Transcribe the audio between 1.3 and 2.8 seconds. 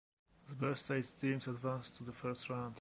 advanced to the first round.